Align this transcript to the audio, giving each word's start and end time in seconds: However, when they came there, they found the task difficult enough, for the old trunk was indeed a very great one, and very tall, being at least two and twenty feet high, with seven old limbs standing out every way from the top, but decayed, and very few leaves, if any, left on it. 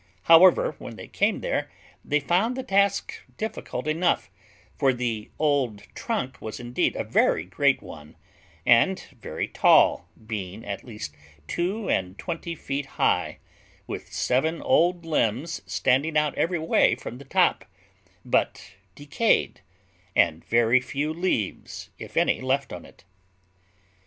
However, 0.23 0.75
when 0.79 0.95
they 0.95 1.07
came 1.07 1.41
there, 1.41 1.69
they 2.03 2.19
found 2.19 2.57
the 2.57 2.63
task 2.63 3.13
difficult 3.37 3.87
enough, 3.87 4.31
for 4.75 4.93
the 4.93 5.29
old 5.37 5.83
trunk 5.93 6.41
was 6.41 6.59
indeed 6.59 6.95
a 6.95 7.03
very 7.03 7.45
great 7.45 7.83
one, 7.83 8.15
and 8.65 8.99
very 9.19 9.47
tall, 9.47 10.09
being 10.25 10.65
at 10.65 10.83
least 10.83 11.13
two 11.47 11.87
and 11.87 12.17
twenty 12.17 12.55
feet 12.55 12.87
high, 12.97 13.37
with 13.85 14.11
seven 14.11 14.59
old 14.63 15.05
limbs 15.05 15.61
standing 15.67 16.17
out 16.17 16.33
every 16.33 16.57
way 16.57 16.95
from 16.95 17.19
the 17.19 17.25
top, 17.25 17.63
but 18.25 18.73
decayed, 18.95 19.61
and 20.15 20.43
very 20.43 20.79
few 20.81 21.13
leaves, 21.13 21.91
if 21.99 22.17
any, 22.17 22.41
left 22.41 22.73
on 22.73 22.85
it. 22.85 23.03